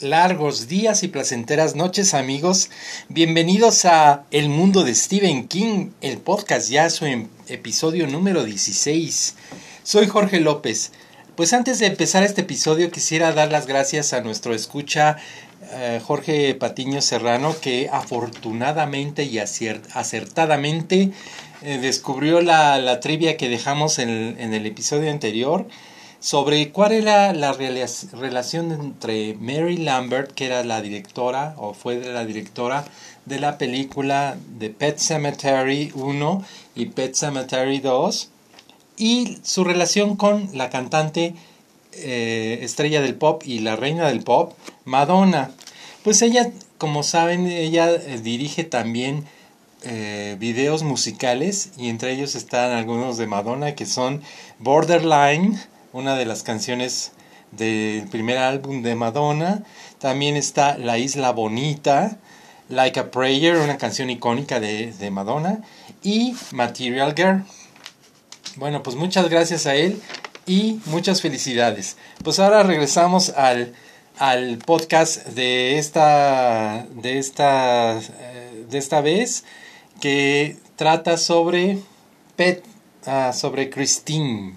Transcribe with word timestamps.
largos 0.00 0.68
días 0.68 1.02
y 1.02 1.08
placenteras 1.08 1.74
noches 1.74 2.14
amigos. 2.14 2.70
Bienvenidos 3.08 3.84
a 3.84 4.24
El 4.30 4.48
Mundo 4.48 4.84
de 4.84 4.94
Stephen 4.94 5.48
King, 5.48 5.90
el 6.00 6.18
podcast 6.18 6.70
ya 6.70 6.88
su 6.90 7.04
em, 7.04 7.28
episodio 7.48 8.06
número 8.06 8.44
16. 8.44 9.34
Soy 9.82 10.06
Jorge 10.06 10.40
López. 10.40 10.92
Pues 11.34 11.52
antes 11.52 11.80
de 11.80 11.86
empezar 11.86 12.22
este 12.22 12.42
episodio 12.42 12.90
quisiera 12.90 13.32
dar 13.32 13.50
las 13.50 13.66
gracias 13.66 14.12
a 14.12 14.20
nuestro 14.20 14.54
escucha 14.54 15.16
eh, 15.72 16.00
Jorge 16.04 16.54
Patiño 16.54 17.02
Serrano 17.02 17.56
que 17.60 17.88
afortunadamente 17.92 19.24
y 19.24 19.38
acertadamente 19.38 21.10
eh, 21.62 21.78
descubrió 21.78 22.40
la, 22.40 23.00
trivia 23.00 23.36
que 23.36 23.48
dejamos 23.48 23.98
en 23.98 24.54
el 24.54 24.66
episodio 24.66 25.10
anterior 25.10 25.66
sobre 26.20 26.70
cuál 26.72 26.92
era 26.92 27.32
la 27.32 27.52
relación 27.52 28.72
entre 28.72 29.34
Mary 29.34 29.76
Lambert, 29.76 30.32
que 30.32 30.46
era 30.46 30.64
la 30.64 30.80
directora 30.80 31.54
o 31.58 31.74
fue 31.74 31.96
la 31.96 32.24
directora 32.24 32.84
de 33.26 33.38
la 33.38 33.58
película 33.58 34.36
de 34.58 34.70
Pet 34.70 34.98
Cemetery 34.98 35.92
1 35.94 36.44
y 36.74 36.86
Pet 36.86 37.14
Cemetery 37.14 37.78
2, 37.80 38.30
y 38.96 39.38
su 39.42 39.64
relación 39.64 40.16
con 40.16 40.50
la 40.54 40.70
cantante 40.70 41.34
eh, 41.92 42.58
estrella 42.62 43.00
del 43.00 43.14
pop 43.14 43.42
y 43.44 43.60
la 43.60 43.76
reina 43.76 44.08
del 44.08 44.22
pop, 44.22 44.54
Madonna. 44.84 45.52
Pues 46.02 46.22
ella, 46.22 46.50
como 46.78 47.02
saben, 47.02 47.46
ella 47.46 47.90
eh, 47.90 48.18
dirige 48.22 48.64
también 48.64 49.24
eh, 49.82 50.36
videos 50.40 50.82
musicales 50.82 51.70
y 51.78 51.88
entre 51.88 52.12
ellos 52.12 52.34
están 52.34 52.72
algunos 52.72 53.16
de 53.16 53.28
Madonna 53.28 53.76
que 53.76 53.86
son 53.86 54.22
Borderline, 54.58 55.60
una 55.92 56.16
de 56.16 56.24
las 56.24 56.42
canciones 56.42 57.12
del 57.52 58.06
primer 58.08 58.38
álbum 58.38 58.82
de 58.82 58.94
Madonna. 58.94 59.62
También 59.98 60.36
está 60.36 60.76
La 60.78 60.98
Isla 60.98 61.32
Bonita, 61.32 62.18
Like 62.68 63.00
a 63.00 63.10
Prayer, 63.10 63.56
una 63.56 63.78
canción 63.78 64.10
icónica 64.10 64.60
de, 64.60 65.10
Madonna, 65.10 65.62
y 66.02 66.34
Material 66.52 67.14
Girl. 67.16 67.44
Bueno, 68.56 68.82
pues 68.82 68.96
muchas 68.96 69.28
gracias 69.28 69.66
a 69.66 69.74
él 69.74 70.00
y 70.46 70.80
muchas 70.86 71.22
felicidades. 71.22 71.96
Pues 72.22 72.38
ahora 72.38 72.62
regresamos 72.62 73.30
al, 73.30 73.74
al 74.18 74.58
podcast 74.58 75.26
de 75.28 75.78
esta, 75.78 76.86
de, 76.90 77.18
esta, 77.18 77.98
eh, 77.98 78.64
de 78.68 78.78
esta 78.78 79.00
vez 79.00 79.44
que 80.00 80.56
trata 80.76 81.16
sobre 81.16 81.78
Pet, 82.36 82.64
ah, 83.06 83.32
sobre 83.32 83.70
Christine. 83.70 84.54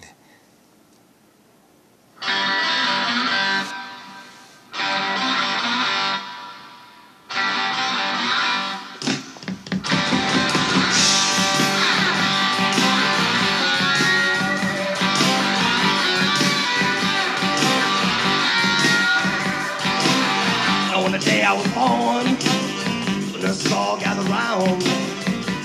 All 23.73 23.97
gathered 23.97 24.27
round, 24.27 24.81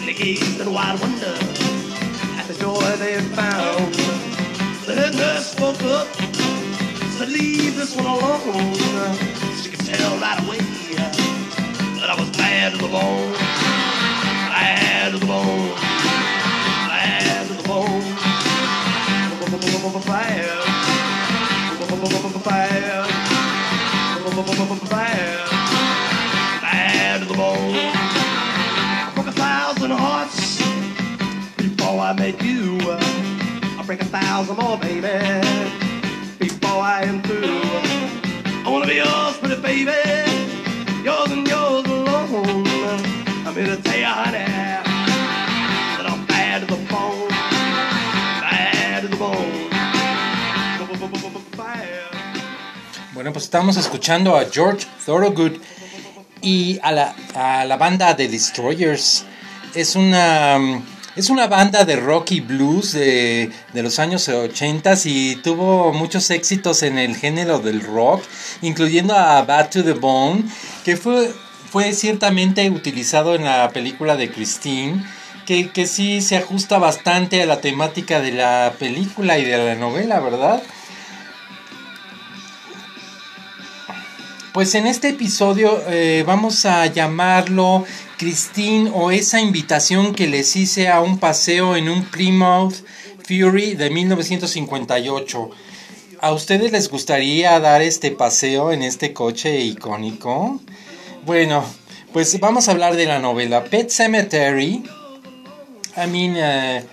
they 0.04 0.14
gazed 0.14 0.60
in 0.60 0.72
wide 0.72 1.00
wonder 1.00 1.36
at 2.38 2.46
the 2.46 2.54
joy 2.54 2.80
they 2.96 3.20
found. 3.34 3.94
The 4.86 5.10
nurse 5.10 5.52
spoke 5.52 5.82
up 5.82 6.12
to 7.18 7.26
leave 7.26 7.76
this 7.76 7.96
one 7.96 8.06
alone. 8.06 8.85
Before 32.38 32.92
I 32.92 32.98
met 32.98 33.02
you. 33.62 33.78
I 33.78 33.82
break 33.86 34.00
a 34.00 34.04
thousand 34.04 34.56
more, 34.56 34.78
baby 34.78 35.86
before 36.38 36.82
I 36.82 37.02
am 37.02 37.22
through. 37.22 37.60
I 38.64 38.68
wanna 38.68 38.86
be 38.86 38.96
yours, 38.96 39.36
pretty 39.38 39.60
baby, 39.62 39.92
yours 41.02 41.30
and 41.30 41.46
yours 41.46 41.86
alone. 41.86 42.66
I'm 43.46 43.54
here 43.54 43.66
to 43.66 43.82
tell 43.82 43.98
you, 43.98 44.04
honey, 44.04 44.44
I'm 46.06 46.26
bad 46.26 46.60
to 46.60 46.66
the. 46.66 46.86
Bueno, 53.14 53.32
pues 53.32 53.44
estamos 53.44 53.78
escuchando 53.78 54.36
a 54.36 54.44
George 54.44 54.86
Thorogood 55.06 55.52
y 56.42 56.78
a 56.82 56.92
la, 56.92 57.14
a 57.34 57.64
la 57.64 57.78
banda 57.78 58.14
The 58.14 58.28
Destroyers. 58.28 59.24
Es 59.74 59.96
una 59.96 60.58
es 61.16 61.30
una 61.30 61.46
banda 61.46 61.86
de 61.86 61.96
rock 61.96 62.32
y 62.32 62.40
blues 62.40 62.92
de, 62.92 63.50
los 63.72 63.98
años 63.98 64.28
80 64.28 64.94
y 65.06 65.36
tuvo 65.36 65.92
muchos 65.94 66.30
éxitos 66.30 66.82
en 66.82 66.98
el 66.98 67.16
género 67.16 67.58
del 67.58 67.80
rock, 67.80 68.22
incluyendo 68.60 69.14
a 69.14 69.42
Bad 69.42 69.70
to 69.70 69.82
the 69.82 69.94
Bone, 69.94 70.44
que 70.84 70.98
fue, 70.98 71.32
fue 71.70 71.94
ciertamente 71.94 72.68
utilizado 72.70 73.34
en 73.34 73.44
la 73.44 73.70
película 73.70 74.16
de 74.16 74.30
Christine. 74.30 75.04
Que, 75.46 75.70
que 75.70 75.86
sí 75.86 76.22
se 76.22 76.36
ajusta 76.36 76.78
bastante 76.78 77.40
a 77.40 77.46
la 77.46 77.60
temática 77.60 78.20
de 78.20 78.32
la 78.32 78.74
película 78.80 79.38
y 79.38 79.44
de 79.44 79.56
la 79.56 79.76
novela, 79.76 80.18
¿verdad? 80.18 80.60
Pues 84.52 84.74
en 84.74 84.88
este 84.88 85.10
episodio 85.10 85.82
eh, 85.86 86.24
vamos 86.26 86.64
a 86.64 86.86
llamarlo 86.86 87.84
Christine 88.18 88.90
o 88.94 89.10
esa 89.10 89.40
invitación 89.40 90.14
que 90.14 90.26
les 90.26 90.56
hice 90.56 90.88
a 90.88 91.00
un 91.00 91.18
paseo 91.18 91.76
en 91.76 91.88
un 91.88 92.04
Plymouth 92.04 92.74
Fury 93.26 93.74
de 93.74 93.90
1958. 93.90 95.50
¿A 96.20 96.32
ustedes 96.32 96.72
les 96.72 96.88
gustaría 96.88 97.58
dar 97.60 97.82
este 97.82 98.10
paseo 98.10 98.72
en 98.72 98.82
este 98.82 99.12
coche 99.12 99.60
icónico? 99.60 100.60
Bueno, 101.24 101.64
pues 102.12 102.38
vamos 102.40 102.68
a 102.68 102.72
hablar 102.72 102.96
de 102.96 103.06
la 103.06 103.18
novela 103.18 103.64
Pet 103.64 103.90
Cemetery. 103.90 104.82
I 105.96 106.06
mean, 106.08 106.36
eh, 106.36 106.84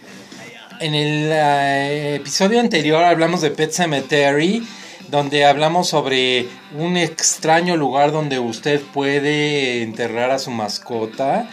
en 0.79 0.93
el 0.93 1.29
eh, 1.31 2.15
episodio 2.15 2.59
anterior 2.59 3.03
hablamos 3.03 3.41
de 3.41 3.51
Pet 3.51 3.71
Cemetery 3.71 4.67
donde 5.13 5.45
hablamos 5.45 5.89
sobre 5.89 6.47
un 6.75 6.97
extraño 6.97 7.77
lugar 7.77 8.11
donde 8.11 8.39
usted 8.39 8.81
puede 8.81 9.83
enterrar 9.83 10.31
a 10.31 10.39
su 10.39 10.49
mascota 10.49 11.47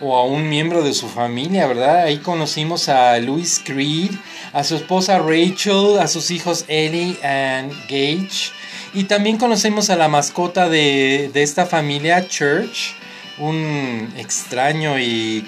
o 0.00 0.16
a 0.16 0.24
un 0.24 0.48
miembro 0.48 0.82
de 0.82 0.94
su 0.94 1.10
familia, 1.10 1.66
¿verdad? 1.66 2.04
Ahí 2.04 2.20
conocimos 2.20 2.88
a 2.88 3.18
Louis 3.18 3.60
Creed, 3.62 4.12
a 4.54 4.64
su 4.64 4.76
esposa 4.76 5.18
Rachel, 5.18 5.98
a 6.00 6.08
sus 6.08 6.30
hijos 6.30 6.64
Ellie 6.68 7.18
and 7.22 7.70
Gage. 7.82 8.50
Y 8.94 9.04
también 9.04 9.36
conocemos 9.36 9.90
a 9.90 9.96
la 9.96 10.08
mascota 10.08 10.70
de, 10.70 11.30
esta 11.34 11.66
familia, 11.66 12.26
Church, 12.26 12.94
un 13.36 14.10
extraño 14.16 14.98
y, 14.98 15.44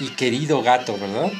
y, 0.00 0.08
querido 0.16 0.60
gato, 0.60 0.98
¿verdad? 0.98 1.30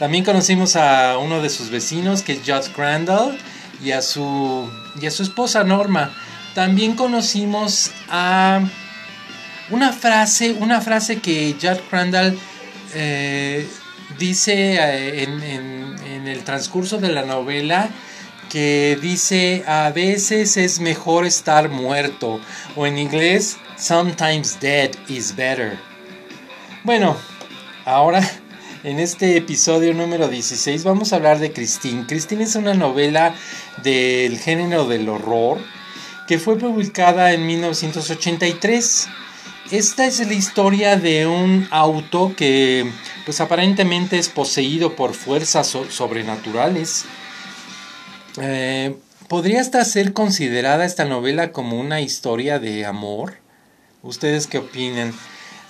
También 0.00 0.24
conocimos 0.24 0.74
a 0.74 1.16
uno 1.18 1.40
de 1.40 1.48
sus 1.48 1.70
vecinos, 1.70 2.22
que 2.22 2.32
es 2.32 2.40
Josh 2.44 2.72
Crandall, 2.74 3.38
y 3.82 3.92
a 3.92 4.02
su 4.02 4.68
y 5.00 5.06
a 5.06 5.10
su 5.10 5.22
esposa 5.22 5.64
Norma. 5.64 6.12
También 6.54 6.94
conocimos 6.94 7.90
a 8.10 8.60
una 9.70 9.92
frase, 9.92 10.52
una 10.52 10.80
frase 10.80 11.20
que 11.20 11.56
Jack 11.58 11.88
Crandall 11.88 12.38
eh, 12.94 13.66
dice 14.18 14.74
eh, 14.74 15.22
en, 15.22 15.42
en 15.42 16.28
el 16.28 16.44
transcurso 16.44 16.98
de 16.98 17.08
la 17.08 17.22
novela 17.22 17.88
que 18.50 18.98
dice 19.00 19.64
a 19.66 19.90
veces 19.90 20.58
es 20.58 20.78
mejor 20.78 21.24
estar 21.24 21.70
muerto 21.70 22.38
o 22.76 22.86
en 22.86 22.98
inglés 22.98 23.56
sometimes 23.78 24.60
dead 24.60 24.90
is 25.08 25.34
better. 25.34 25.78
Bueno, 26.84 27.16
ahora 27.86 28.20
en 28.84 28.98
este 28.98 29.36
episodio 29.36 29.94
número 29.94 30.28
16 30.28 30.82
vamos 30.84 31.12
a 31.12 31.16
hablar 31.16 31.38
de 31.38 31.52
Christine. 31.52 32.04
Christine 32.06 32.44
es 32.44 32.56
una 32.56 32.74
novela 32.74 33.34
del 33.82 34.38
género 34.38 34.86
del 34.86 35.08
horror 35.08 35.58
que 36.26 36.38
fue 36.38 36.58
publicada 36.58 37.32
en 37.32 37.46
1983. 37.46 39.08
Esta 39.70 40.06
es 40.06 40.26
la 40.26 40.34
historia 40.34 40.96
de 40.96 41.26
un 41.26 41.68
auto 41.70 42.34
que 42.36 42.90
pues 43.24 43.40
aparentemente 43.40 44.18
es 44.18 44.28
poseído 44.28 44.96
por 44.96 45.14
fuerzas 45.14 45.76
sobrenaturales. 45.88 47.04
Eh, 48.40 48.96
¿podría 49.28 49.60
hasta 49.60 49.84
ser 49.84 50.12
considerada 50.12 50.84
esta 50.84 51.04
novela 51.04 51.52
como 51.52 51.78
una 51.78 52.00
historia 52.00 52.58
de 52.58 52.84
amor? 52.84 53.34
¿Ustedes 54.02 54.48
qué 54.48 54.58
opinan? 54.58 55.14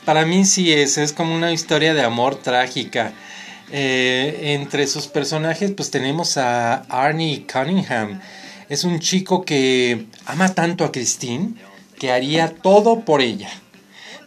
Para 0.04 0.26
mí 0.26 0.44
sí 0.44 0.72
es, 0.72 0.99
es 0.99 1.12
como 1.12 1.34
una 1.34 1.52
historia 1.52 1.94
de 1.94 2.02
amor 2.02 2.37
trágica. 2.37 3.12
Eh, 3.75 4.52
entre 4.54 4.87
sus 4.87 5.06
personajes 5.06 5.70
pues 5.70 5.90
tenemos 5.90 6.37
a 6.37 6.82
Arnie 6.88 7.46
Cunningham. 7.50 8.20
Es 8.69 8.84
un 8.84 9.00
chico 9.00 9.44
que 9.44 10.06
ama 10.26 10.54
tanto 10.54 10.84
a 10.84 10.93
Christine 10.93 11.54
que 11.99 12.10
haría 12.10 12.54
todo 12.54 13.00
por 13.00 13.22
ella. 13.22 13.49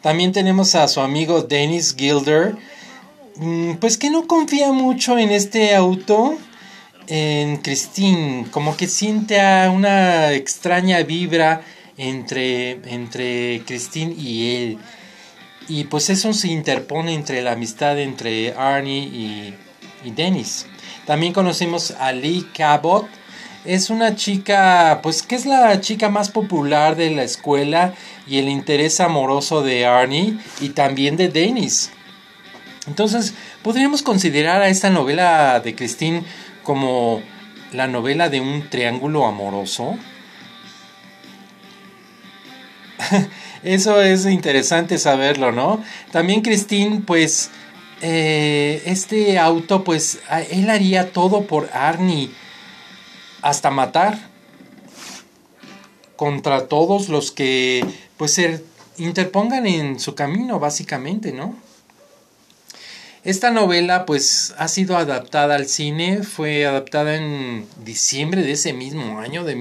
También 0.02 0.32
tenemos 0.32 0.76
a 0.76 0.88
su 0.88 1.02
amigo 1.02 1.42
Dennis 1.42 1.96
Gilder, 1.98 2.56
mm, 3.36 3.74
pues 3.76 3.98
que 3.98 4.10
no 4.10 4.28
confía 4.28 4.72
mucho 4.72 5.18
en 5.18 5.32
este 5.32 5.76
auto, 5.76 6.38
en 7.08 7.58
Christine, 7.58 8.46
como 8.52 8.78
que 8.78 8.88
siente 8.88 9.40
una 9.68 10.32
extraña 10.32 11.04
vibra 11.04 11.62
entre, 11.98 12.80
entre 12.94 13.64
Christine 13.66 14.14
y 14.18 14.56
él. 14.56 14.78
Y 15.68 15.86
pues 15.86 16.10
eso 16.10 16.34
se 16.34 16.50
interpone 16.50 17.14
entre 17.14 17.42
la 17.42 17.54
amistad 17.54 18.00
entre 18.00 18.54
Arnie 18.54 19.04
y, 19.04 19.56
y 20.04 20.12
Dennis. 20.12 20.68
También 21.06 21.34
conocemos 21.34 21.92
a 21.92 22.12
Lee 22.12 22.48
Cabot. 22.54 23.08
Es 23.64 23.90
una 23.90 24.16
chica, 24.16 25.00
pues 25.02 25.24
que 25.24 25.36
es 25.36 25.46
la 25.46 25.82
chica 25.82 26.10
más 26.10 26.30
popular 26.30 26.96
de 26.96 27.10
la 27.10 27.24
escuela 27.24 27.94
y 28.28 28.38
el 28.38 28.48
interés 28.48 29.00
amoroso 29.00 29.64
de 29.64 29.86
Arnie 29.86 30.38
y 30.62 30.70
también 30.70 31.18
de 31.18 31.30
Dennis. 31.30 31.92
Entonces, 32.88 33.34
podríamos 33.64 34.04
considerar 34.04 34.62
a 34.62 34.70
esta 34.70 34.92
novela 34.92 35.60
de 35.60 35.76
Christine 35.76 36.24
como 36.64 37.22
la 37.72 37.88
novela 37.88 38.30
de 38.30 38.42
un 38.42 38.70
triángulo 38.70 39.26
amoroso. 39.26 39.98
Eso 43.66 44.00
es 44.00 44.28
interesante 44.28 45.00
saberlo, 45.00 45.52
¿no? 45.52 45.84
También 46.12 46.42
Christine, 46.42 47.02
pues, 47.02 47.50
eh, 48.02 48.84
este 48.86 49.40
auto, 49.40 49.84
pues, 49.84 50.20
él 50.52 50.70
haría 50.70 51.12
todo 51.12 51.48
por 51.48 51.68
Arnie, 51.74 52.30
hasta 53.42 53.72
matar 53.72 54.20
contra 56.16 56.68
todos 56.68 57.10
los 57.10 57.32
que, 57.32 57.84
pues, 58.18 58.34
se 58.34 58.64
interpongan 59.00 59.66
en 59.66 60.00
su 60.00 60.14
camino, 60.14 60.60
básicamente, 60.60 61.32
¿no? 61.32 61.56
Esta 63.24 63.50
novela 63.50 64.06
pues 64.06 64.54
ha 64.60 64.68
sido 64.68 64.98
adaptada 64.98 65.56
al 65.56 65.66
cine, 65.66 66.22
fue 66.22 66.68
adaptada 66.68 67.16
en 67.16 67.66
diciembre 67.84 68.44
de 68.44 68.52
ese 68.52 68.74
mismo 68.74 69.20
año, 69.20 69.44
de 69.44 69.56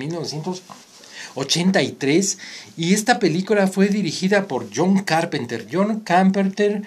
1983, 1.37 2.39
y 2.77 2.95
esta 2.95 3.19
película 3.19 3.67
fue 3.67 3.89
dirigida 3.89 4.47
por 4.47 4.69
John 4.75 5.03
Carpenter. 5.03 5.67
John 5.71 6.01
Carpenter, 6.01 6.83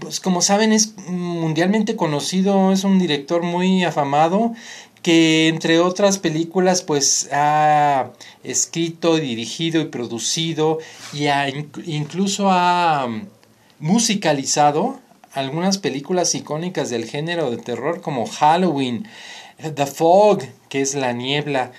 pues 0.00 0.20
como 0.20 0.42
saben, 0.42 0.72
es 0.72 0.96
mundialmente 1.06 1.96
conocido, 1.96 2.72
es 2.72 2.84
un 2.84 2.98
director 2.98 3.42
muy 3.42 3.84
afamado 3.84 4.54
que 5.04 5.48
entre 5.48 5.80
otras 5.80 6.18
películas 6.18 6.80
pues 6.80 7.28
ha 7.30 8.12
escrito, 8.42 9.16
dirigido 9.16 9.82
y 9.82 9.84
producido 9.84 10.78
y 11.12 11.26
incluso 11.84 12.50
ha 12.50 13.06
musicalizado 13.78 14.98
algunas 15.34 15.76
películas 15.76 16.34
icónicas 16.34 16.88
del 16.88 17.04
género 17.04 17.50
de 17.50 17.58
terror 17.58 18.00
como 18.00 18.26
Halloween, 18.26 19.06
The 19.58 19.86
Fog, 19.86 20.42
que 20.70 20.80
es 20.80 20.94
la 20.94 21.12
niebla, 21.12 21.72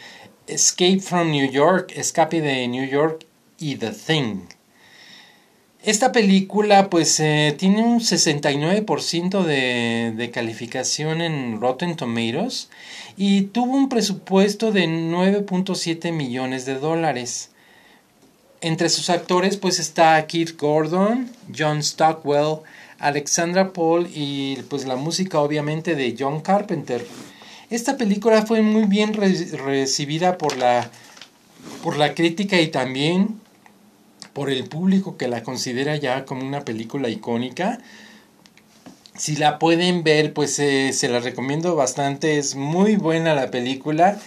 Escape 0.47 0.99
from 0.99 1.31
New 1.31 1.49
York, 1.49 1.91
Escape 1.95 2.41
de 2.41 2.67
New 2.67 2.87
York 2.87 3.25
y 3.59 3.75
The 3.75 3.91
Thing. 3.91 4.41
Esta 5.83 6.11
película 6.11 6.89
pues 6.89 7.19
eh, 7.19 7.55
tiene 7.57 7.83
un 7.83 7.99
69% 7.99 9.43
de, 9.43 10.13
de 10.15 10.31
calificación 10.31 11.21
en 11.21 11.61
Rotten 11.61 11.95
Tomatoes 11.95 12.69
y 13.17 13.43
tuvo 13.43 13.75
un 13.75 13.89
presupuesto 13.89 14.71
de 14.71 14.87
9.7 14.87 16.11
millones 16.11 16.65
de 16.65 16.79
dólares. 16.79 17.51
Entre 18.61 18.89
sus 18.89 19.11
actores 19.11 19.57
pues 19.57 19.79
está 19.79 20.25
Keith 20.25 20.59
Gordon, 20.59 21.29
John 21.55 21.83
Stockwell, 21.83 22.61
Alexandra 22.97 23.73
Paul 23.73 24.09
y 24.13 24.55
pues 24.69 24.85
la 24.85 24.95
música 24.95 25.39
obviamente 25.39 25.95
de 25.95 26.15
John 26.17 26.41
Carpenter. 26.41 27.05
Esta 27.69 27.97
película 27.97 28.45
fue 28.45 28.61
muy 28.61 28.85
bien 28.85 29.13
recibida 29.13 30.37
por 30.37 30.57
la, 30.57 30.89
por 31.83 31.97
la 31.97 32.13
crítica 32.13 32.61
y 32.61 32.67
también 32.67 33.39
por 34.33 34.49
el 34.49 34.65
público 34.65 35.17
que 35.17 35.27
la 35.27 35.43
considera 35.43 35.95
ya 35.95 36.25
como 36.25 36.45
una 36.45 36.65
película 36.65 37.09
icónica. 37.09 37.79
Si 39.17 39.37
la 39.37 39.59
pueden 39.59 40.03
ver, 40.03 40.33
pues 40.33 40.59
eh, 40.59 40.91
se 40.93 41.07
la 41.07 41.21
recomiendo 41.21 41.75
bastante. 41.75 42.37
Es 42.37 42.55
muy 42.55 42.97
buena 42.97 43.33
la 43.33 43.49
película. 43.49 44.19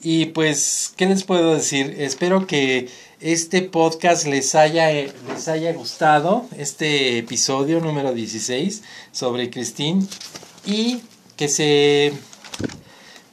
Y 0.00 0.26
pues, 0.26 0.92
¿qué 0.96 1.06
les 1.06 1.24
puedo 1.24 1.54
decir? 1.54 1.96
Espero 1.98 2.46
que 2.46 2.88
este 3.20 3.62
podcast 3.62 4.26
les 4.26 4.54
haya, 4.54 4.92
les 4.92 5.48
haya 5.48 5.72
gustado, 5.72 6.46
este 6.56 7.18
episodio 7.18 7.80
número 7.80 8.14
16 8.14 8.84
sobre 9.10 9.50
Christine 9.50 10.06
y 10.64 11.00
que 11.36 11.48
se, 11.48 12.12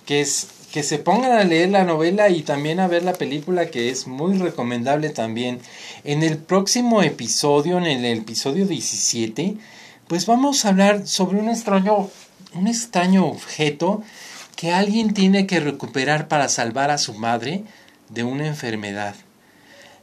que, 0.05 0.21
es, 0.21 0.47
que 0.71 0.83
se 0.83 0.99
pongan 0.99 1.31
a 1.31 1.43
leer 1.43 1.69
la 1.69 1.83
novela 1.83 2.29
y 2.29 2.41
también 2.41 2.79
a 2.79 2.87
ver 2.87 3.03
la 3.03 3.13
película 3.13 3.67
que 3.67 3.89
es 3.89 4.07
muy 4.07 4.37
recomendable 4.37 5.09
también. 5.09 5.59
En 6.03 6.23
el 6.23 6.37
próximo 6.37 7.01
episodio, 7.01 7.77
en 7.77 7.85
el 7.85 8.19
episodio 8.19 8.65
17, 8.65 9.55
pues 10.07 10.25
vamos 10.25 10.65
a 10.65 10.69
hablar 10.69 11.07
sobre 11.07 11.39
un 11.39 11.49
extraño, 11.49 12.09
un 12.53 12.67
extraño 12.67 13.25
objeto 13.25 14.03
que 14.55 14.71
alguien 14.71 15.13
tiene 15.13 15.47
que 15.47 15.59
recuperar 15.59 16.27
para 16.27 16.49
salvar 16.49 16.91
a 16.91 16.97
su 16.97 17.13
madre 17.13 17.63
de 18.09 18.23
una 18.23 18.47
enfermedad. 18.47 19.15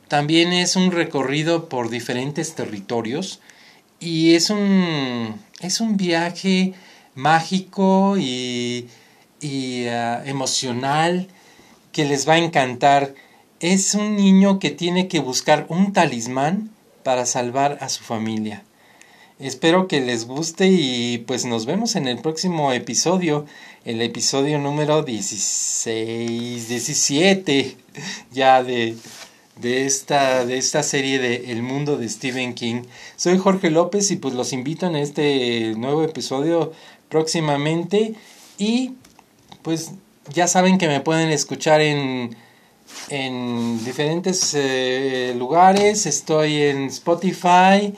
También 0.09 0.53
es 0.53 0.77
un 0.77 0.91
recorrido 0.91 1.69
por 1.69 1.89
diferentes 1.89 2.55
territorios 2.55 3.41
y 3.99 4.35
es 4.35 4.51
un, 4.51 5.41
es 5.61 5.81
un 5.81 5.97
viaje 5.97 6.75
mágico 7.15 8.17
y, 8.19 8.89
y 9.43 9.87
ah, 9.89 10.23
emocional 10.25 11.29
que 11.93 12.05
les 12.05 12.29
va 12.29 12.35
a 12.35 12.39
encantar. 12.39 13.15
Es 13.61 13.95
un 13.95 14.17
niño 14.17 14.59
que 14.59 14.71
tiene 14.71 15.09
que 15.09 15.21
buscar 15.21 15.67
un 15.69 15.93
talismán 15.93 16.71
para 17.03 17.27
salvar 17.27 17.79
a 17.81 17.89
su 17.89 18.03
familia. 18.03 18.65
Espero 19.39 19.89
que 19.89 20.01
les 20.01 20.27
guste 20.27 20.69
y 20.69 21.19
pues 21.27 21.45
nos 21.45 21.67
vemos 21.67 21.97
en 21.97 22.07
el 22.07 22.19
próximo 22.19 22.73
episodio, 22.73 23.45
el 23.85 24.01
episodio 24.01 24.59
número 24.59 25.03
16, 25.03 26.69
17 26.69 27.77
ya 28.33 28.63
de 28.63 28.97
de 29.57 29.87
esta, 29.87 30.45
de 30.45 30.59
esta 30.59 30.83
serie 30.83 31.19
de 31.19 31.53
El 31.53 31.63
mundo 31.63 31.97
de 31.97 32.09
Stephen 32.09 32.55
King. 32.55 32.83
Soy 33.17 33.39
Jorge 33.39 33.71
López 33.71 34.11
y 34.11 34.17
pues 34.17 34.35
los 34.35 34.53
invito 34.53 34.87
en 34.87 34.97
este 34.97 35.75
nuevo 35.77 36.03
episodio 36.03 36.73
próximamente 37.09 38.15
y 38.59 38.93
pues 39.63 39.93
ya 40.33 40.47
saben 40.47 40.79
que 40.79 40.89
me 40.89 41.01
pueden 41.01 41.31
escuchar 41.31 41.81
en, 41.81 42.37
en 43.09 43.85
diferentes 43.85 44.55
eh, 44.55 45.35
lugares. 45.37 46.07
Estoy 46.07 46.63
en 46.63 46.85
Spotify, 46.87 47.95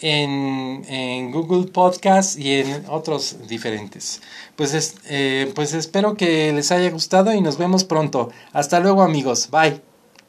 en, 0.00 0.84
en, 0.88 1.30
Google 1.32 1.70
Podcast 1.70 2.38
y 2.38 2.54
en 2.54 2.84
otros 2.88 3.48
diferentes. 3.48 4.20
Pues, 4.56 4.96
eh, 5.08 5.52
pues 5.54 5.74
espero 5.74 6.16
que 6.16 6.52
les 6.52 6.72
haya 6.72 6.90
gustado 6.90 7.32
y 7.32 7.40
nos 7.40 7.58
vemos 7.58 7.84
pronto. 7.84 8.30
Hasta 8.52 8.80
luego 8.80 9.02
amigos. 9.02 9.50
Bye. 9.50 9.95